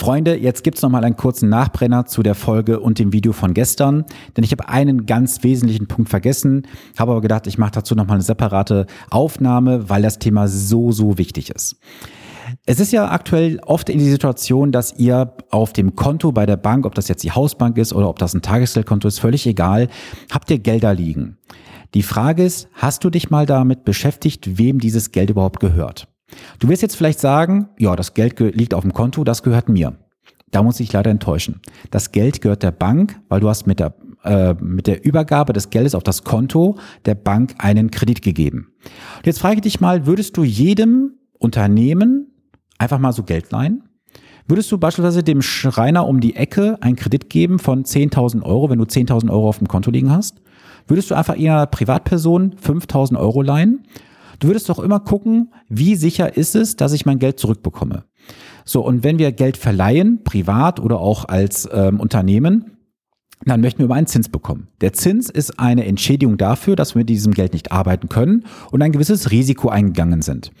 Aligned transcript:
Freunde, 0.00 0.34
jetzt 0.34 0.64
gibt's 0.64 0.80
noch 0.80 0.88
mal 0.88 1.04
einen 1.04 1.18
kurzen 1.18 1.50
Nachbrenner 1.50 2.06
zu 2.06 2.22
der 2.22 2.34
Folge 2.34 2.80
und 2.80 2.98
dem 2.98 3.12
Video 3.12 3.34
von 3.34 3.52
gestern, 3.52 4.06
denn 4.34 4.44
ich 4.44 4.50
habe 4.50 4.66
einen 4.66 5.04
ganz 5.04 5.42
wesentlichen 5.42 5.88
Punkt 5.88 6.08
vergessen, 6.08 6.66
habe 6.98 7.12
aber 7.12 7.20
gedacht, 7.20 7.46
ich 7.46 7.58
mache 7.58 7.72
dazu 7.72 7.94
noch 7.94 8.06
mal 8.06 8.14
eine 8.14 8.22
separate 8.22 8.86
Aufnahme, 9.10 9.90
weil 9.90 10.00
das 10.00 10.18
Thema 10.18 10.48
so, 10.48 10.90
so 10.90 11.18
wichtig 11.18 11.50
ist. 11.50 11.76
Es 12.64 12.80
ist 12.80 12.92
ja 12.92 13.10
aktuell 13.10 13.60
oft 13.66 13.90
in 13.90 13.98
die 13.98 14.08
Situation, 14.08 14.72
dass 14.72 14.98
ihr 14.98 15.34
auf 15.50 15.74
dem 15.74 15.94
Konto 15.96 16.32
bei 16.32 16.46
der 16.46 16.56
Bank, 16.56 16.86
ob 16.86 16.94
das 16.94 17.08
jetzt 17.08 17.22
die 17.22 17.32
Hausbank 17.32 17.76
ist 17.76 17.92
oder 17.92 18.08
ob 18.08 18.18
das 18.18 18.32
ein 18.32 18.40
Tagesgeldkonto 18.40 19.06
ist, 19.06 19.18
völlig 19.18 19.46
egal, 19.46 19.88
habt 20.32 20.50
ihr 20.50 20.60
Gelder 20.60 20.94
liegen. 20.94 21.36
Die 21.92 22.02
Frage 22.02 22.42
ist, 22.42 22.70
hast 22.72 23.04
du 23.04 23.10
dich 23.10 23.28
mal 23.28 23.44
damit 23.44 23.84
beschäftigt, 23.84 24.56
wem 24.56 24.78
dieses 24.78 25.12
Geld 25.12 25.28
überhaupt 25.28 25.60
gehört? 25.60 26.09
Du 26.58 26.68
wirst 26.68 26.82
jetzt 26.82 26.96
vielleicht 26.96 27.20
sagen, 27.20 27.68
ja, 27.78 27.96
das 27.96 28.14
Geld 28.14 28.38
liegt 28.40 28.74
auf 28.74 28.82
dem 28.82 28.92
Konto, 28.92 29.24
das 29.24 29.42
gehört 29.42 29.68
mir. 29.68 29.96
Da 30.50 30.62
muss 30.62 30.80
ich 30.80 30.92
leider 30.92 31.10
enttäuschen. 31.10 31.60
Das 31.90 32.12
Geld 32.12 32.40
gehört 32.40 32.62
der 32.62 32.72
Bank, 32.72 33.20
weil 33.28 33.40
du 33.40 33.48
hast 33.48 33.66
mit 33.66 33.78
der, 33.78 33.94
äh, 34.24 34.54
mit 34.60 34.86
der 34.86 35.04
Übergabe 35.04 35.52
des 35.52 35.70
Geldes 35.70 35.94
auf 35.94 36.02
das 36.02 36.24
Konto 36.24 36.76
der 37.04 37.14
Bank 37.14 37.54
einen 37.58 37.90
Kredit 37.90 38.22
gegeben. 38.22 38.72
Und 39.18 39.26
jetzt 39.26 39.38
frage 39.38 39.56
ich 39.56 39.62
dich 39.62 39.80
mal, 39.80 40.06
würdest 40.06 40.36
du 40.36 40.44
jedem 40.44 41.14
Unternehmen 41.38 42.26
einfach 42.78 42.98
mal 42.98 43.12
so 43.12 43.22
Geld 43.22 43.52
leihen? 43.52 43.84
Würdest 44.48 44.72
du 44.72 44.78
beispielsweise 44.78 45.22
dem 45.22 45.42
Schreiner 45.42 46.08
um 46.08 46.20
die 46.20 46.34
Ecke 46.34 46.76
einen 46.80 46.96
Kredit 46.96 47.30
geben 47.30 47.60
von 47.60 47.84
10.000 47.84 48.42
Euro, 48.42 48.68
wenn 48.68 48.78
du 48.78 48.84
10.000 48.84 49.30
Euro 49.30 49.48
auf 49.48 49.58
dem 49.58 49.68
Konto 49.68 49.92
liegen 49.92 50.10
hast? 50.10 50.40
Würdest 50.88 51.10
du 51.10 51.14
einfach 51.14 51.36
einer 51.36 51.66
Privatperson 51.66 52.56
5.000 52.56 53.16
Euro 53.16 53.42
leihen? 53.42 53.84
Du 54.40 54.48
würdest 54.48 54.68
doch 54.68 54.78
immer 54.78 55.00
gucken, 55.00 55.52
wie 55.68 55.94
sicher 55.94 56.36
ist 56.36 56.56
es, 56.56 56.74
dass 56.74 56.92
ich 56.92 57.06
mein 57.06 57.18
Geld 57.18 57.38
zurückbekomme. 57.38 58.04
So, 58.64 58.84
und 58.84 59.04
wenn 59.04 59.18
wir 59.18 59.32
Geld 59.32 59.56
verleihen, 59.56 60.24
privat 60.24 60.80
oder 60.80 60.98
auch 60.98 61.26
als 61.26 61.68
ähm, 61.72 62.00
Unternehmen, 62.00 62.76
dann 63.44 63.60
möchten 63.60 63.78
wir 63.78 63.86
über 63.86 63.94
einen 63.94 64.06
Zins 64.06 64.28
bekommen. 64.28 64.68
Der 64.80 64.92
Zins 64.92 65.30
ist 65.30 65.58
eine 65.58 65.86
Entschädigung 65.86 66.36
dafür, 66.36 66.76
dass 66.76 66.94
wir 66.94 67.00
mit 67.00 67.08
diesem 67.08 67.32
Geld 67.32 67.52
nicht 67.52 67.72
arbeiten 67.72 68.08
können 68.08 68.44
und 68.70 68.82
ein 68.82 68.92
gewisses 68.92 69.30
Risiko 69.30 69.68
eingegangen 69.68 70.22
sind. 70.22 70.52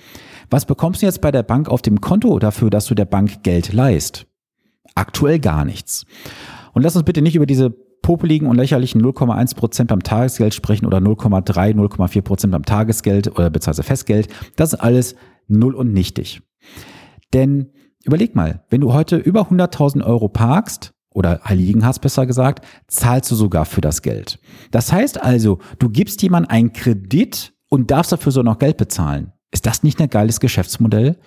Was 0.50 0.66
bekommst 0.66 1.02
du 1.02 1.06
jetzt 1.06 1.20
bei 1.20 1.30
der 1.30 1.42
Bank 1.42 1.68
auf 1.68 1.82
dem 1.82 2.00
Konto 2.00 2.38
dafür, 2.38 2.70
dass 2.70 2.86
du 2.86 2.94
der 2.94 3.04
Bank 3.04 3.42
Geld 3.42 3.72
leist? 3.72 4.26
Aktuell 4.94 5.38
gar 5.38 5.64
nichts. 5.64 6.06
Und 6.72 6.82
lass 6.82 6.96
uns 6.96 7.04
bitte 7.04 7.22
nicht 7.22 7.36
über 7.36 7.46
diese 7.46 7.74
popeligen 8.10 8.48
und 8.48 8.56
lächerlichen 8.56 9.00
0,1 9.00 9.54
Prozent 9.54 9.88
beim 9.88 10.02
Tagesgeld 10.02 10.52
sprechen 10.52 10.84
oder 10.84 10.98
0,3, 10.98 11.74
0,4 11.74 12.22
Prozent 12.22 12.52
beim 12.52 12.64
Tagesgeld 12.64 13.28
oder 13.28 13.50
beziehungsweise 13.50 13.84
Festgeld. 13.84 14.26
Das 14.56 14.72
ist 14.72 14.80
alles 14.80 15.14
null 15.46 15.76
und 15.76 15.92
nichtig. 15.92 16.42
Denn 17.32 17.70
überleg 18.02 18.34
mal, 18.34 18.64
wenn 18.68 18.80
du 18.80 18.92
heute 18.92 19.16
über 19.16 19.42
100.000 19.42 20.04
Euro 20.04 20.28
parkst, 20.28 20.92
oder 21.12 21.40
liegen 21.50 21.84
hast, 21.84 22.00
besser 22.00 22.26
gesagt, 22.26 22.64
zahlst 22.88 23.30
du 23.30 23.34
sogar 23.36 23.64
für 23.64 23.80
das 23.80 24.02
Geld. 24.02 24.40
Das 24.70 24.92
heißt 24.92 25.22
also, 25.22 25.58
du 25.78 25.88
gibst 25.88 26.22
jemandem 26.22 26.50
einen 26.50 26.72
Kredit 26.72 27.52
und 27.68 27.92
darfst 27.92 28.12
dafür 28.12 28.32
so 28.32 28.42
noch 28.42 28.58
Geld 28.58 28.76
bezahlen. 28.76 29.32
Ist 29.52 29.66
das 29.66 29.82
nicht 29.82 30.00
ein 30.00 30.08
geiles 30.08 30.38
Geschäftsmodell? 30.38 31.18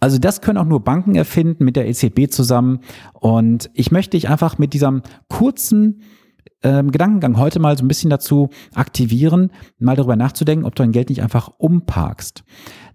Also 0.00 0.18
das 0.18 0.40
können 0.40 0.58
auch 0.58 0.64
nur 0.64 0.82
Banken 0.82 1.14
erfinden 1.14 1.64
mit 1.64 1.76
der 1.76 1.86
EZB 1.86 2.30
zusammen. 2.30 2.80
Und 3.12 3.70
ich 3.74 3.92
möchte 3.92 4.16
dich 4.16 4.28
einfach 4.28 4.58
mit 4.58 4.72
diesem 4.72 5.02
kurzen 5.28 6.02
ähm, 6.62 6.90
Gedankengang 6.90 7.38
heute 7.38 7.60
mal 7.60 7.76
so 7.76 7.84
ein 7.84 7.88
bisschen 7.88 8.10
dazu 8.10 8.48
aktivieren, 8.74 9.50
mal 9.78 9.96
darüber 9.96 10.16
nachzudenken, 10.16 10.64
ob 10.64 10.74
du 10.74 10.82
dein 10.82 10.92
Geld 10.92 11.10
nicht 11.10 11.22
einfach 11.22 11.50
umparkst. 11.58 12.44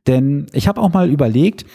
Denn 0.08 0.48
ich 0.52 0.68
habe 0.68 0.82
auch 0.82 0.94
mal 0.94 1.10
überlegt, 1.10 1.66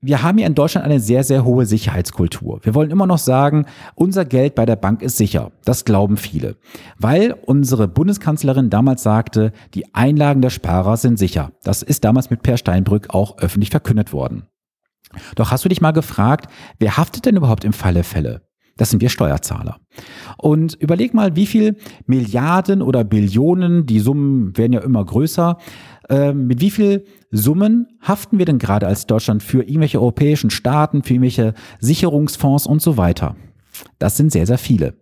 wir 0.00 0.22
haben 0.22 0.36
ja 0.36 0.46
in 0.46 0.54
Deutschland 0.54 0.84
eine 0.84 1.00
sehr, 1.00 1.24
sehr 1.24 1.46
hohe 1.46 1.64
Sicherheitskultur. 1.64 2.60
Wir 2.62 2.74
wollen 2.74 2.90
immer 2.90 3.06
noch 3.06 3.18
sagen, 3.18 3.64
unser 3.94 4.26
Geld 4.26 4.54
bei 4.54 4.66
der 4.66 4.76
Bank 4.76 5.00
ist 5.00 5.16
sicher. 5.16 5.52
Das 5.64 5.86
glauben 5.86 6.18
viele. 6.18 6.56
Weil 6.98 7.32
unsere 7.46 7.88
Bundeskanzlerin 7.88 8.68
damals 8.68 9.02
sagte, 9.02 9.52
die 9.72 9.94
Einlagen 9.94 10.42
der 10.42 10.50
Sparer 10.50 10.98
sind 10.98 11.18
sicher. 11.18 11.52
Das 11.62 11.82
ist 11.82 12.04
damals 12.04 12.28
mit 12.28 12.42
Per 12.42 12.58
Steinbrück 12.58 13.14
auch 13.14 13.38
öffentlich 13.38 13.70
verkündet 13.70 14.12
worden. 14.12 14.44
Doch 15.36 15.50
hast 15.50 15.64
du 15.64 15.68
dich 15.68 15.80
mal 15.80 15.92
gefragt, 15.92 16.50
wer 16.78 16.96
haftet 16.96 17.26
denn 17.26 17.36
überhaupt 17.36 17.64
im 17.64 17.72
Falle 17.72 18.04
Fälle? 18.04 18.42
Das 18.76 18.90
sind 18.90 19.00
wir 19.00 19.08
Steuerzahler. 19.08 19.78
Und 20.36 20.74
überleg 20.74 21.14
mal, 21.14 21.36
wie 21.36 21.46
viel 21.46 21.76
Milliarden 22.06 22.82
oder 22.82 23.04
Billionen, 23.04 23.86
die 23.86 24.00
Summen 24.00 24.56
werden 24.56 24.72
ja 24.72 24.80
immer 24.80 25.04
größer, 25.04 25.58
äh, 26.08 26.32
mit 26.32 26.60
wie 26.60 26.70
viel 26.70 27.04
Summen 27.30 27.86
haften 28.00 28.38
wir 28.38 28.46
denn 28.46 28.58
gerade 28.58 28.86
als 28.86 29.06
Deutschland 29.06 29.42
für 29.42 29.62
irgendwelche 29.62 30.00
europäischen 30.00 30.50
Staaten, 30.50 31.04
für 31.04 31.14
irgendwelche 31.14 31.54
Sicherungsfonds 31.78 32.66
und 32.66 32.82
so 32.82 32.96
weiter? 32.96 33.36
Das 33.98 34.16
sind 34.16 34.32
sehr, 34.32 34.46
sehr 34.46 34.58
viele. 34.58 34.94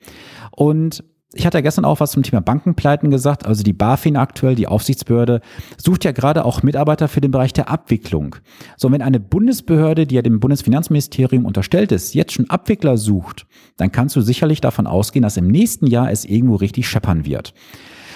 Und 0.50 1.02
ich 1.34 1.46
hatte 1.46 1.58
ja 1.58 1.62
gestern 1.62 1.84
auch 1.84 2.00
was 2.00 2.12
zum 2.12 2.22
Thema 2.22 2.40
Bankenpleiten 2.40 3.10
gesagt. 3.10 3.46
Also 3.46 3.62
die 3.62 3.72
BaFin 3.72 4.16
aktuell, 4.16 4.54
die 4.54 4.66
Aufsichtsbehörde, 4.66 5.40
sucht 5.78 6.04
ja 6.04 6.12
gerade 6.12 6.44
auch 6.44 6.62
Mitarbeiter 6.62 7.08
für 7.08 7.20
den 7.20 7.30
Bereich 7.30 7.52
der 7.52 7.70
Abwicklung. 7.70 8.36
So, 8.76 8.90
wenn 8.92 9.02
eine 9.02 9.20
Bundesbehörde, 9.20 10.06
die 10.06 10.16
ja 10.16 10.22
dem 10.22 10.40
Bundesfinanzministerium 10.40 11.46
unterstellt 11.46 11.92
ist, 11.92 12.14
jetzt 12.14 12.32
schon 12.32 12.50
Abwickler 12.50 12.96
sucht, 12.96 13.46
dann 13.76 13.92
kannst 13.92 14.16
du 14.16 14.20
sicherlich 14.20 14.60
davon 14.60 14.86
ausgehen, 14.86 15.22
dass 15.22 15.36
im 15.36 15.48
nächsten 15.48 15.86
Jahr 15.86 16.10
es 16.10 16.24
irgendwo 16.24 16.56
richtig 16.56 16.88
scheppern 16.88 17.24
wird. 17.24 17.54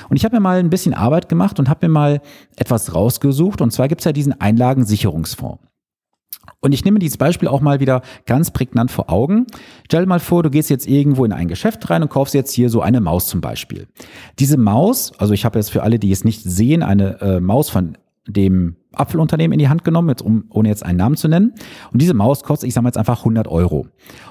Und 0.09 0.17
ich 0.17 0.25
habe 0.25 0.37
mir 0.37 0.41
mal 0.41 0.59
ein 0.59 0.71
bisschen 0.71 0.95
Arbeit 0.95 1.29
gemacht 1.29 1.59
und 1.59 1.69
habe 1.69 1.87
mir 1.89 1.93
mal 1.93 2.21
etwas 2.57 2.95
rausgesucht. 2.95 3.61
Und 3.61 3.73
zwar 3.73 3.89
gibt 3.89 4.03
es 4.03 4.05
ja 4.05 4.13
diesen 4.13 4.41
Einlagensicherungsfonds. 4.41 5.61
Und 6.61 6.73
ich 6.73 6.85
nehme 6.85 6.99
dieses 6.99 7.17
Beispiel 7.17 7.49
auch 7.49 7.61
mal 7.61 7.81
wieder 7.81 8.03
ganz 8.27 8.51
prägnant 8.51 8.91
vor 8.91 9.11
Augen. 9.11 9.47
Stell 9.87 10.03
dir 10.03 10.09
mal 10.09 10.21
vor, 10.21 10.43
du 10.43 10.51
gehst 10.51 10.71
jetzt 10.71 10.87
irgendwo 10.87 11.25
in 11.25 11.33
ein 11.33 11.49
Geschäft 11.49 11.89
rein 11.91 12.03
und 12.03 12.09
kaufst 12.09 12.35
jetzt 12.35 12.53
hier 12.53 12.71
so 12.71 12.81
eine 12.81 13.01
Maus 13.01 13.27
zum 13.27 13.41
Beispiel. 13.41 13.87
Diese 14.39 14.57
Maus, 14.57 15.13
also 15.19 15.35
ich 15.35 15.45
habe 15.45 15.59
jetzt 15.59 15.71
für 15.71 15.83
alle, 15.83 15.99
die 15.99 16.11
es 16.11 16.25
nicht 16.25 16.43
sehen, 16.43 16.83
eine 16.83 17.21
äh, 17.21 17.41
Maus 17.41 17.71
von 17.71 17.97
dem 18.27 18.77
Apfelunternehmen 18.93 19.53
in 19.53 19.59
die 19.59 19.69
Hand 19.69 19.85
genommen, 19.85 20.09
jetzt 20.09 20.23
um, 20.23 20.45
ohne 20.51 20.69
jetzt 20.69 20.85
einen 20.85 20.99
Namen 20.99 21.17
zu 21.17 21.29
nennen. 21.29 21.55
Und 21.93 22.03
diese 22.03 22.15
Maus 22.15 22.43
kostet, 22.43 22.69
ich 22.69 22.75
sage 22.75 22.83
mal 22.85 22.89
jetzt 22.89 22.99
einfach 22.99 23.21
100 23.21 23.47
Euro. 23.49 23.81
Und 23.81 23.91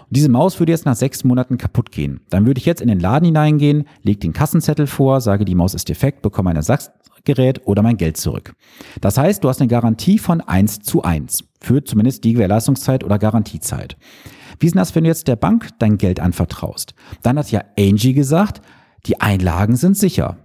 diese 0.10 0.30
Maus 0.30 0.60
würde 0.60 0.72
jetzt 0.72 0.86
nach 0.86 0.96
sechs 0.96 1.24
Monaten 1.24 1.58
kaputt 1.58 1.92
gehen. 1.92 2.22
Dann 2.30 2.46
würde 2.46 2.60
ich 2.60 2.66
jetzt 2.66 2.82
in 2.82 2.88
den 2.88 3.00
Laden 3.00 3.26
hineingehen, 3.26 3.86
lege 4.02 4.20
den 4.20 4.34
Kassenzettel 4.34 4.88
vor, 4.88 5.22
sage, 5.22 5.46
die 5.46 5.56
Maus 5.56 5.74
ist 5.74 5.88
defekt, 5.88 6.22
bekomme 6.22 6.50
ein 6.50 6.56
Ersatzgerät 6.56 7.62
oder 7.66 7.82
mein 7.82 7.98
Geld 7.98 8.18
zurück. 8.18 8.56
Das 9.02 9.18
heißt, 9.18 9.44
du 9.44 9.50
hast 9.50 9.62
eine 9.62 9.68
Garantie 9.68 10.20
von 10.20 10.42
eins 10.42 10.80
zu 10.80 11.04
eins 11.04 11.44
für 11.62 11.84
zumindest 11.84 12.24
die 12.24 12.34
Gewährleistungszeit 12.34 13.04
oder 13.04 13.20
Garantiezeit. 13.20 13.98
Wie 14.60 14.68
ist 14.68 14.74
denn 14.74 14.80
das, 14.80 14.96
wenn 14.96 15.04
du 15.04 15.10
jetzt 15.10 15.28
der 15.28 15.36
Bank 15.36 15.70
dein 15.80 15.98
Geld 15.98 16.20
anvertraust? 16.20 16.96
Dann 17.24 17.38
hat 17.38 17.52
ja 17.52 17.64
Angie 17.78 18.14
gesagt, 18.14 18.62
die 19.06 19.20
Einlagen 19.22 19.76
sind 19.76 19.98
sicher. 19.98 20.38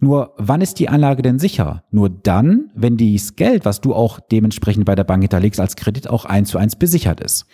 Nur 0.00 0.34
wann 0.36 0.60
ist 0.60 0.78
die 0.78 0.88
Anlage 0.88 1.22
denn 1.22 1.38
sicher? 1.38 1.84
Nur 1.90 2.08
dann, 2.08 2.70
wenn 2.74 2.96
das 2.96 3.36
Geld, 3.36 3.64
was 3.64 3.80
du 3.80 3.94
auch 3.94 4.20
dementsprechend 4.20 4.84
bei 4.84 4.94
der 4.94 5.04
Bank 5.04 5.22
hinterlegst, 5.22 5.60
als 5.60 5.76
Kredit 5.76 6.08
auch 6.08 6.24
eins 6.24 6.50
zu 6.50 6.58
eins 6.58 6.76
besichert 6.76 7.20
ist. 7.20 7.46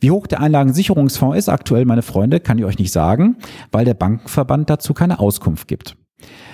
Wie 0.00 0.10
hoch 0.10 0.26
der 0.26 0.40
Einlagensicherungsfonds 0.40 1.36
ist 1.36 1.48
aktuell, 1.48 1.84
meine 1.84 2.02
Freunde, 2.02 2.40
kann 2.40 2.58
ich 2.58 2.64
euch 2.64 2.78
nicht 2.78 2.92
sagen, 2.92 3.36
weil 3.72 3.84
der 3.84 3.94
Bankenverband 3.94 4.68
dazu 4.68 4.94
keine 4.94 5.18
Auskunft 5.18 5.66
gibt. 5.66 5.96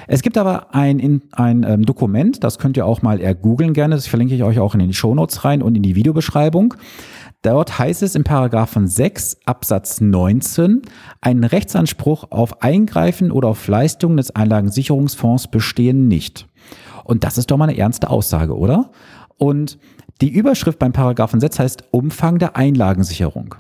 Es 0.06 0.22
gibt 0.22 0.38
aber 0.38 0.74
ein, 0.74 1.22
ein 1.32 1.64
ähm, 1.68 1.86
Dokument, 1.86 2.42
das 2.42 2.58
könnt 2.58 2.76
ihr 2.76 2.86
auch 2.86 3.02
mal 3.02 3.20
ergoogeln 3.20 3.74
gerne, 3.74 3.94
das 3.94 4.06
verlinke 4.06 4.34
ich 4.34 4.42
euch 4.42 4.58
auch 4.58 4.74
in 4.74 4.80
die 4.80 4.94
Shownotes 4.94 5.44
rein 5.44 5.62
und 5.62 5.76
in 5.76 5.82
die 5.82 5.94
Videobeschreibung. 5.94 6.74
Dort 7.43 7.78
heißt 7.78 8.03
es 8.03 8.15
im 8.15 8.25
Paragraphen 8.25 8.87
6 8.87 9.39
Absatz 9.47 10.03
19, 10.03 10.83
ein 11.23 11.43
Rechtsanspruch 11.45 12.31
auf 12.31 12.62
Eingreifen 12.62 13.33
oder 13.33 13.49
auf 13.49 13.67
Leistungen 13.67 14.19
des 14.19 14.34
Einlagensicherungsfonds 14.37 15.49
bestehen 15.49 16.06
nicht. 16.06 16.47
Und 17.05 17.25
das 17.25 17.39
ist 17.39 17.51
doch 17.51 17.56
mal 17.56 17.69
eine 17.69 17.78
ernste 17.78 18.11
Aussage, 18.11 18.56
oder? 18.56 18.91
Und 19.39 19.78
die 20.21 20.28
Überschrift 20.28 20.78
beim 20.78 20.93
Paragraphen 20.93 21.41
6 21.41 21.59
heißt 21.59 21.84
Umfang 21.93 22.39
der 22.39 22.56
Einlagensicherung. 22.56 23.55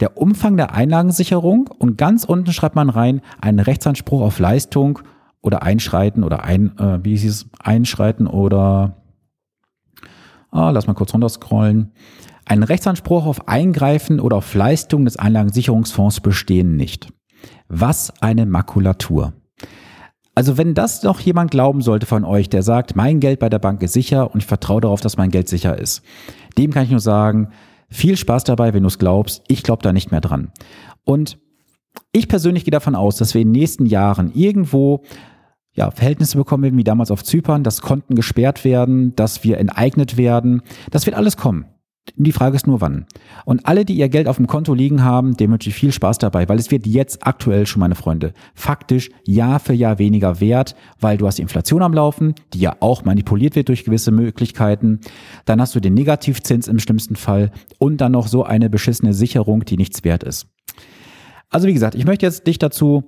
Der 0.00 0.16
Umfang 0.16 0.56
der 0.56 0.74
Einlagensicherung 0.74 1.68
und 1.78 1.96
ganz 1.96 2.24
unten 2.24 2.52
schreibt 2.52 2.74
man 2.74 2.90
rein 2.90 3.20
einen 3.40 3.60
Rechtsanspruch 3.60 4.22
auf 4.22 4.40
Leistung 4.40 4.98
oder 5.40 5.62
Einschreiten 5.62 6.24
oder 6.24 6.42
ein, 6.42 6.76
äh, 6.78 6.98
wie 7.04 7.16
hieß 7.16 7.24
es, 7.24 7.46
Einschreiten 7.60 8.26
oder 8.26 8.96
ah, 10.50 10.70
lass 10.70 10.88
mal 10.88 10.94
kurz 10.94 11.14
runterscrollen. 11.14 11.92
Ein 12.44 12.62
Rechtsanspruch 12.62 13.26
auf 13.26 13.48
Eingreifen 13.48 14.20
oder 14.20 14.36
auf 14.36 14.54
Leistung 14.54 15.04
des 15.04 15.16
Einlagensicherungsfonds 15.16 16.20
bestehen 16.20 16.76
nicht. 16.76 17.12
Was 17.68 18.12
eine 18.20 18.46
Makulatur. 18.46 19.32
Also 20.34 20.56
wenn 20.56 20.74
das 20.74 21.00
doch 21.00 21.20
jemand 21.20 21.50
glauben 21.50 21.82
sollte 21.82 22.06
von 22.06 22.24
euch, 22.24 22.48
der 22.48 22.62
sagt, 22.62 22.96
mein 22.96 23.20
Geld 23.20 23.40
bei 23.40 23.48
der 23.48 23.58
Bank 23.58 23.82
ist 23.82 23.92
sicher 23.92 24.32
und 24.32 24.40
ich 24.40 24.46
vertraue 24.46 24.80
darauf, 24.80 25.00
dass 25.00 25.16
mein 25.16 25.30
Geld 25.30 25.48
sicher 25.48 25.78
ist, 25.78 26.02
dem 26.56 26.72
kann 26.72 26.84
ich 26.84 26.90
nur 26.90 27.00
sagen, 27.00 27.50
viel 27.88 28.16
Spaß 28.16 28.44
dabei, 28.44 28.72
wenn 28.72 28.82
du 28.82 28.88
es 28.88 28.98
glaubst. 28.98 29.42
Ich 29.48 29.62
glaube 29.62 29.82
da 29.82 29.92
nicht 29.92 30.10
mehr 30.10 30.20
dran. 30.20 30.52
Und 31.04 31.38
ich 32.12 32.28
persönlich 32.28 32.64
gehe 32.64 32.70
davon 32.70 32.94
aus, 32.94 33.16
dass 33.16 33.34
wir 33.34 33.40
in 33.40 33.52
den 33.52 33.60
nächsten 33.60 33.86
Jahren 33.86 34.32
irgendwo 34.32 35.02
ja, 35.72 35.90
Verhältnisse 35.90 36.36
bekommen, 36.36 36.76
wie 36.76 36.84
damals 36.84 37.10
auf 37.10 37.24
Zypern, 37.24 37.64
dass 37.64 37.82
Konten 37.82 38.14
gesperrt 38.14 38.64
werden, 38.64 39.14
dass 39.16 39.44
wir 39.44 39.58
enteignet 39.58 40.16
werden. 40.16 40.62
Das 40.90 41.06
wird 41.06 41.16
alles 41.16 41.36
kommen. 41.36 41.66
Die 42.16 42.32
Frage 42.32 42.56
ist 42.56 42.66
nur 42.66 42.80
wann. 42.80 43.06
Und 43.44 43.66
alle, 43.66 43.84
die 43.84 43.94
ihr 43.94 44.08
Geld 44.08 44.28
auf 44.28 44.36
dem 44.36 44.46
Konto 44.46 44.74
liegen 44.74 45.02
haben, 45.02 45.36
dem 45.36 45.52
wünsche 45.52 45.68
ich 45.68 45.74
viel 45.74 45.92
Spaß 45.92 46.18
dabei, 46.18 46.48
weil 46.48 46.58
es 46.58 46.70
wird 46.70 46.86
jetzt 46.86 47.26
aktuell 47.26 47.66
schon, 47.66 47.80
meine 47.80 47.94
Freunde, 47.94 48.32
faktisch 48.54 49.10
Jahr 49.24 49.60
für 49.60 49.72
Jahr 49.72 49.98
weniger 49.98 50.40
wert, 50.40 50.74
weil 51.00 51.16
du 51.16 51.26
hast 51.26 51.38
die 51.38 51.42
Inflation 51.42 51.82
am 51.82 51.94
Laufen, 51.94 52.34
die 52.52 52.60
ja 52.60 52.76
auch 52.80 53.04
manipuliert 53.04 53.56
wird 53.56 53.68
durch 53.68 53.84
gewisse 53.84 54.10
Möglichkeiten. 54.10 55.00
Dann 55.44 55.60
hast 55.60 55.74
du 55.74 55.80
den 55.80 55.94
Negativzins 55.94 56.68
im 56.68 56.78
schlimmsten 56.78 57.16
Fall 57.16 57.50
und 57.78 58.00
dann 58.00 58.12
noch 58.12 58.28
so 58.28 58.44
eine 58.44 58.70
beschissene 58.70 59.14
Sicherung, 59.14 59.64
die 59.64 59.76
nichts 59.76 60.04
wert 60.04 60.22
ist. 60.22 60.46
Also 61.48 61.66
wie 61.66 61.74
gesagt, 61.74 61.94
ich 61.94 62.04
möchte 62.04 62.26
jetzt 62.26 62.46
dich 62.46 62.58
dazu 62.58 63.04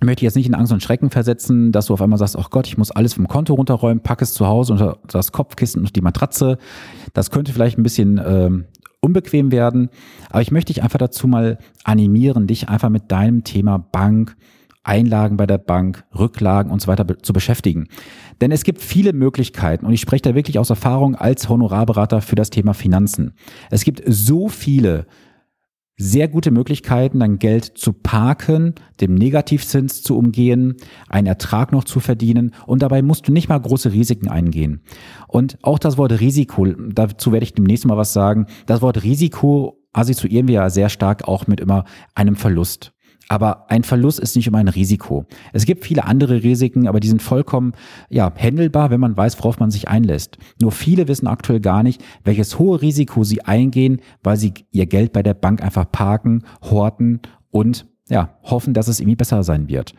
ich 0.00 0.04
möchte 0.04 0.24
jetzt 0.24 0.34
nicht 0.34 0.46
in 0.46 0.54
Angst 0.54 0.72
und 0.72 0.82
Schrecken 0.82 1.10
versetzen, 1.10 1.72
dass 1.72 1.86
du 1.86 1.94
auf 1.94 2.02
einmal 2.02 2.18
sagst, 2.18 2.36
ach 2.36 2.50
Gott, 2.50 2.66
ich 2.66 2.76
muss 2.76 2.90
alles 2.90 3.14
vom 3.14 3.28
Konto 3.28 3.54
runterräumen, 3.54 4.02
pack 4.02 4.22
es 4.22 4.34
zu 4.34 4.46
Hause 4.46 4.72
unter 4.72 4.98
das 5.08 5.32
Kopfkissen 5.32 5.80
und 5.80 5.94
die 5.94 6.00
Matratze. 6.00 6.58
Das 7.12 7.30
könnte 7.30 7.52
vielleicht 7.52 7.78
ein 7.78 7.84
bisschen 7.84 8.20
ähm, 8.24 8.64
unbequem 9.00 9.52
werden, 9.52 9.90
aber 10.30 10.42
ich 10.42 10.50
möchte 10.50 10.72
dich 10.72 10.82
einfach 10.82 10.98
dazu 10.98 11.28
mal 11.28 11.58
animieren, 11.84 12.46
dich 12.46 12.68
einfach 12.68 12.88
mit 12.88 13.12
deinem 13.12 13.44
Thema 13.44 13.78
Bank, 13.78 14.36
Einlagen 14.82 15.36
bei 15.36 15.46
der 15.46 15.58
Bank, 15.58 16.04
Rücklagen 16.16 16.70
und 16.70 16.82
so 16.82 16.88
weiter 16.88 17.06
zu 17.22 17.32
beschäftigen. 17.32 17.88
Denn 18.40 18.52
es 18.52 18.64
gibt 18.64 18.82
viele 18.82 19.12
Möglichkeiten 19.12 19.86
und 19.86 19.92
ich 19.92 20.00
spreche 20.00 20.22
da 20.22 20.34
wirklich 20.34 20.58
aus 20.58 20.70
Erfahrung 20.70 21.14
als 21.14 21.48
Honorarberater 21.48 22.20
für 22.20 22.36
das 22.36 22.50
Thema 22.50 22.74
Finanzen. 22.74 23.32
Es 23.70 23.84
gibt 23.84 24.02
so 24.06 24.48
viele 24.48 25.06
sehr 25.96 26.28
gute 26.28 26.50
Möglichkeiten, 26.50 27.20
dein 27.20 27.38
Geld 27.38 27.64
zu 27.64 27.92
parken, 27.92 28.74
dem 29.00 29.14
Negativzins 29.14 30.02
zu 30.02 30.18
umgehen, 30.18 30.76
einen 31.08 31.26
Ertrag 31.26 31.72
noch 31.72 31.84
zu 31.84 32.00
verdienen 32.00 32.54
und 32.66 32.82
dabei 32.82 33.02
musst 33.02 33.28
du 33.28 33.32
nicht 33.32 33.48
mal 33.48 33.60
große 33.60 33.92
Risiken 33.92 34.28
eingehen. 34.28 34.82
Und 35.28 35.58
auch 35.62 35.78
das 35.78 35.96
Wort 35.96 36.20
Risiko, 36.20 36.66
dazu 36.66 37.32
werde 37.32 37.44
ich 37.44 37.54
demnächst 37.54 37.86
mal 37.86 37.96
was 37.96 38.12
sagen, 38.12 38.46
das 38.66 38.82
Wort 38.82 39.02
Risiko 39.04 39.80
assoziieren 39.92 40.48
wir 40.48 40.54
ja 40.54 40.70
sehr 40.70 40.88
stark 40.88 41.28
auch 41.28 41.46
mit 41.46 41.60
immer 41.60 41.84
einem 42.14 42.36
Verlust. 42.36 42.93
Aber 43.28 43.70
ein 43.70 43.84
Verlust 43.84 44.20
ist 44.20 44.36
nicht 44.36 44.46
immer 44.46 44.58
ein 44.58 44.68
Risiko. 44.68 45.24
Es 45.52 45.64
gibt 45.64 45.84
viele 45.84 46.04
andere 46.04 46.42
Risiken, 46.42 46.86
aber 46.86 47.00
die 47.00 47.08
sind 47.08 47.22
vollkommen 47.22 47.72
ja, 48.10 48.32
händelbar, 48.34 48.90
wenn 48.90 49.00
man 49.00 49.16
weiß, 49.16 49.38
worauf 49.38 49.58
man 49.58 49.70
sich 49.70 49.88
einlässt. 49.88 50.38
Nur 50.60 50.72
viele 50.72 51.08
wissen 51.08 51.26
aktuell 51.26 51.60
gar 51.60 51.82
nicht, 51.82 52.02
welches 52.24 52.58
hohe 52.58 52.82
Risiko 52.82 53.24
sie 53.24 53.42
eingehen, 53.42 54.00
weil 54.22 54.36
sie 54.36 54.52
ihr 54.72 54.86
Geld 54.86 55.12
bei 55.12 55.22
der 55.22 55.34
Bank 55.34 55.62
einfach 55.62 55.90
parken, 55.90 56.44
horten 56.62 57.20
und 57.50 57.86
ja, 58.08 58.36
hoffen, 58.42 58.74
dass 58.74 58.88
es 58.88 59.00
irgendwie 59.00 59.16
besser 59.16 59.42
sein 59.42 59.68
wird. 59.68 59.94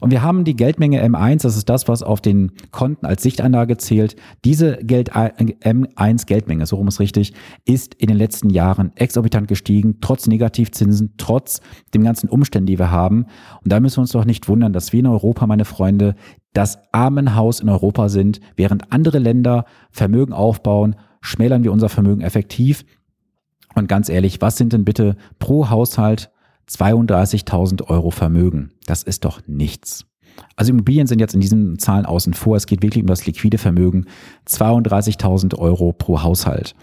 Und 0.00 0.10
wir 0.10 0.22
haben 0.22 0.44
die 0.44 0.56
Geldmenge 0.56 1.02
M1, 1.02 1.42
das 1.42 1.56
ist 1.56 1.68
das, 1.68 1.88
was 1.88 2.02
auf 2.02 2.20
den 2.20 2.52
Konten 2.70 3.06
als 3.06 3.22
Sichtanlage 3.22 3.76
zählt. 3.78 4.16
Diese 4.44 4.76
Geld 4.76 5.14
M1 5.14 6.26
Geldmenge, 6.26 6.66
so 6.66 6.76
rum 6.76 6.88
ist 6.88 7.00
richtig, 7.00 7.32
ist 7.64 7.94
in 7.94 8.08
den 8.08 8.16
letzten 8.16 8.50
Jahren 8.50 8.92
exorbitant 8.96 9.48
gestiegen, 9.48 9.98
trotz 10.00 10.26
Negativzinsen, 10.26 11.14
trotz 11.16 11.60
dem 11.94 12.04
ganzen 12.04 12.28
Umständen, 12.28 12.66
die 12.66 12.78
wir 12.78 12.90
haben. 12.90 13.26
Und 13.62 13.72
da 13.72 13.80
müssen 13.80 13.98
wir 13.98 14.02
uns 14.02 14.12
doch 14.12 14.24
nicht 14.24 14.48
wundern, 14.48 14.72
dass 14.72 14.92
wir 14.92 15.00
in 15.00 15.06
Europa, 15.06 15.46
meine 15.46 15.64
Freunde, 15.64 16.14
das 16.52 16.78
Armenhaus 16.92 17.60
in 17.60 17.68
Europa 17.68 18.08
sind, 18.08 18.40
während 18.56 18.92
andere 18.92 19.18
Länder 19.18 19.64
Vermögen 19.90 20.32
aufbauen, 20.32 20.96
schmälern 21.20 21.64
wir 21.64 21.72
unser 21.72 21.88
Vermögen 21.88 22.22
effektiv. 22.22 22.84
Und 23.74 23.88
ganz 23.88 24.08
ehrlich, 24.08 24.40
was 24.40 24.56
sind 24.56 24.72
denn 24.72 24.84
bitte 24.84 25.16
pro 25.38 25.68
Haushalt 25.68 26.30
32.000 26.70 27.88
Euro 27.88 28.10
Vermögen. 28.10 28.72
Das 28.86 29.02
ist 29.02 29.24
doch 29.24 29.40
nichts. 29.46 30.04
Also 30.56 30.72
Immobilien 30.72 31.06
sind 31.06 31.18
jetzt 31.18 31.34
in 31.34 31.40
diesen 31.40 31.78
Zahlen 31.78 32.06
außen 32.06 32.34
vor. 32.34 32.56
Es 32.56 32.66
geht 32.66 32.82
wirklich 32.82 33.02
um 33.02 33.08
das 33.08 33.26
liquide 33.26 33.58
Vermögen. 33.58 34.06
32.000 34.48 35.56
Euro 35.58 35.92
pro 35.92 36.22
Haushalt. 36.22 36.74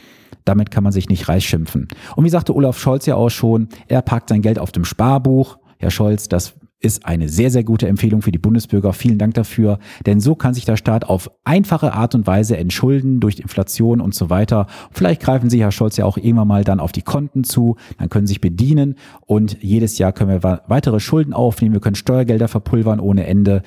Damit 0.45 0.71
kann 0.71 0.83
man 0.83 0.91
sich 0.91 1.09
nicht 1.09 1.29
reich 1.29 1.47
schimpfen. 1.47 1.87
Und 2.15 2.25
wie 2.25 2.29
sagte 2.29 2.55
Olaf 2.55 2.79
Scholz 2.79 3.05
ja 3.05 3.15
auch 3.15 3.29
schon, 3.29 3.69
er 3.87 4.01
packt 4.01 4.29
sein 4.29 4.41
Geld 4.41 4.59
auf 4.59 4.71
dem 4.71 4.85
Sparbuch. 4.85 5.57
Herr 5.77 5.91
Scholz, 5.91 6.27
das 6.27 6.55
ist 6.83 7.05
eine 7.05 7.29
sehr, 7.29 7.49
sehr 7.49 7.63
gute 7.63 7.87
Empfehlung 7.87 8.21
für 8.21 8.31
die 8.31 8.37
Bundesbürger. 8.37 8.91
Vielen 8.91 9.17
Dank 9.17 9.33
dafür. 9.35 9.79
Denn 10.05 10.19
so 10.19 10.35
kann 10.35 10.53
sich 10.53 10.65
der 10.65 10.75
Staat 10.75 11.05
auf 11.05 11.31
einfache 11.45 11.93
Art 11.93 12.13
und 12.13 12.27
Weise 12.27 12.57
entschulden 12.57 13.21
durch 13.21 13.39
Inflation 13.39 14.01
und 14.01 14.13
so 14.13 14.29
weiter. 14.29 14.67
Vielleicht 14.91 15.21
greifen 15.21 15.49
Sie, 15.49 15.61
Herr 15.61 15.71
Scholz, 15.71 15.95
ja 15.95 16.05
auch 16.05 16.17
immer 16.17 16.43
mal 16.43 16.65
dann 16.65 16.81
auf 16.81 16.91
die 16.91 17.01
Konten 17.01 17.45
zu. 17.45 17.77
Dann 17.97 18.09
können 18.09 18.27
Sie 18.27 18.31
sich 18.31 18.41
bedienen 18.41 18.95
und 19.25 19.57
jedes 19.61 19.97
Jahr 19.97 20.11
können 20.11 20.43
wir 20.43 20.61
weitere 20.67 20.99
Schulden 20.99 21.33
aufnehmen. 21.33 21.73
Wir 21.73 21.81
können 21.81 21.95
Steuergelder 21.95 22.49
verpulvern 22.49 22.99
ohne 22.99 23.25
Ende. 23.27 23.63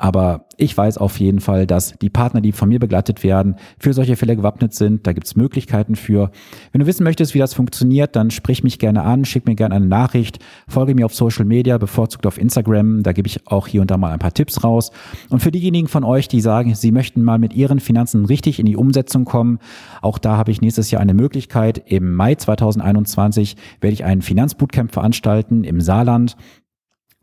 Aber 0.00 0.46
ich 0.56 0.74
weiß 0.74 0.96
auf 0.96 1.20
jeden 1.20 1.40
Fall, 1.40 1.66
dass 1.66 1.92
die 2.00 2.08
Partner, 2.08 2.40
die 2.40 2.52
von 2.52 2.70
mir 2.70 2.78
begleitet 2.78 3.22
werden, 3.22 3.56
für 3.78 3.92
solche 3.92 4.16
Fälle 4.16 4.34
gewappnet 4.34 4.72
sind. 4.72 5.06
Da 5.06 5.12
gibt 5.12 5.26
es 5.26 5.36
Möglichkeiten 5.36 5.94
für. 5.94 6.30
Wenn 6.72 6.80
du 6.80 6.86
wissen 6.86 7.04
möchtest, 7.04 7.34
wie 7.34 7.38
das 7.38 7.52
funktioniert, 7.52 8.16
dann 8.16 8.30
sprich 8.30 8.64
mich 8.64 8.78
gerne 8.78 9.02
an, 9.02 9.26
schick 9.26 9.46
mir 9.46 9.56
gerne 9.56 9.74
eine 9.74 9.86
Nachricht, 9.86 10.38
folge 10.68 10.94
mir 10.94 11.04
auf 11.04 11.14
Social 11.14 11.44
Media, 11.44 11.76
bevorzugt 11.76 12.26
auf 12.26 12.38
Instagram. 12.38 13.02
Da 13.02 13.12
gebe 13.12 13.28
ich 13.28 13.46
auch 13.46 13.66
hier 13.66 13.82
und 13.82 13.90
da 13.90 13.98
mal 13.98 14.12
ein 14.12 14.18
paar 14.18 14.32
Tipps 14.32 14.64
raus. 14.64 14.90
Und 15.28 15.40
für 15.40 15.50
diejenigen 15.50 15.86
von 15.86 16.02
euch, 16.02 16.28
die 16.28 16.40
sagen, 16.40 16.74
sie 16.74 16.92
möchten 16.92 17.22
mal 17.22 17.38
mit 17.38 17.52
ihren 17.52 17.78
Finanzen 17.78 18.24
richtig 18.24 18.58
in 18.58 18.64
die 18.64 18.76
Umsetzung 18.76 19.26
kommen, 19.26 19.58
auch 20.00 20.18
da 20.18 20.38
habe 20.38 20.50
ich 20.50 20.62
nächstes 20.62 20.90
Jahr 20.90 21.02
eine 21.02 21.12
Möglichkeit. 21.12 21.76
Im 21.84 22.14
Mai 22.14 22.36
2021 22.36 23.56
werde 23.82 23.92
ich 23.92 24.04
einen 24.06 24.22
Finanzbootcamp 24.22 24.92
veranstalten 24.92 25.62
im 25.62 25.82
Saarland. 25.82 26.36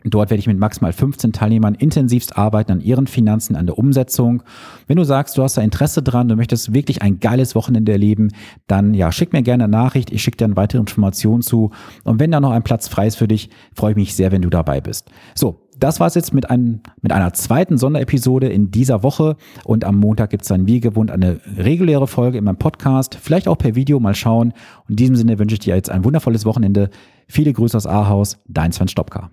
Dort 0.04 0.30
werde 0.30 0.40
ich 0.40 0.48
mit 0.48 0.60
maximal 0.60 0.94
15 0.94 1.34
Teilnehmern 1.34 1.74
intensivst 1.74 2.38
arbeiten 2.38 2.72
an 2.72 2.82
ihren 2.82 3.08
Finanzen, 3.08 3.56
an 3.56 3.66
der 3.66 3.80
Umsetzung. 3.80 4.44
Wenn 4.86 4.98
du 4.98 5.04
sagst, 5.04 5.38
du 5.38 5.44
hast 5.44 5.58
da 5.58 5.62
Interesse 5.62 6.04
dran, 6.04 6.28
du 6.28 6.36
möchtest 6.36 6.72
wirklich 6.74 7.02
ein 7.02 7.20
geiles 7.20 7.56
Wochenende 7.56 7.92
erleben, 7.92 8.30
dann 8.68 8.94
ja, 8.94 9.12
schick 9.12 9.34
mir 9.34 9.42
gerne 9.42 9.64
eine 9.64 9.72
Nachricht, 9.72 10.12
ich 10.12 10.22
schicke 10.22 10.38
dir 10.38 10.46
dann 10.46 10.56
weitere 10.56 10.80
Informationen 10.80 11.42
zu. 11.42 11.72
Und 12.04 12.20
wenn 12.20 12.32
da 12.32 12.40
noch 12.40 12.52
ein 12.52 12.64
Platz 12.64 12.88
frei 12.88 13.08
ist 13.08 13.16
für 13.16 13.28
dich, 13.28 13.50
freue 13.74 13.92
ich 13.92 13.98
mich 13.98 14.16
sehr, 14.16 14.32
wenn 14.32 14.44
du 14.44 14.50
dabei 14.50 14.82
bist. 14.82 15.10
So, 15.34 15.68
das 15.80 16.00
war 16.00 16.08
es 16.08 16.16
jetzt 16.16 16.34
mit, 16.34 16.50
einem, 16.50 16.82
mit 17.02 17.12
einer 17.12 17.34
zweiten 17.34 17.78
Sonderepisode 17.78 18.48
in 18.48 18.72
dieser 18.72 19.02
Woche. 19.04 19.36
Und 19.64 19.84
am 19.84 19.98
Montag 19.98 20.30
gibt 20.30 20.44
es 20.44 20.50
dann 20.50 20.68
wie 20.68 20.80
gewohnt 20.80 21.12
eine 21.12 21.40
reguläre 21.58 22.08
Folge 22.08 22.38
in 22.38 22.44
meinem 22.44 22.58
Podcast, 22.58 23.16
vielleicht 23.16 23.48
auch 23.48 23.58
per 23.58 23.76
Video, 23.76 24.00
mal 24.00 24.16
schauen. 24.16 24.54
In 24.88 24.96
diesem 24.96 25.16
Sinne 25.16 25.40
wünsche 25.40 25.54
ich 25.54 25.60
dir 25.60 25.76
jetzt 25.76 25.90
ein 25.90 26.04
wundervolles 26.04 26.46
Wochenende. 26.46 26.90
Viele 27.28 27.52
Grüße 27.52 27.76
aus 27.76 27.88
Ahaus, 27.88 28.40
dein 28.48 28.72
Sven 28.72 28.88
Stopka. 28.88 29.30